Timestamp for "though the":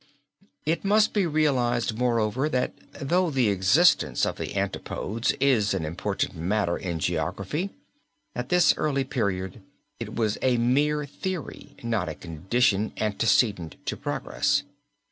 2.99-3.49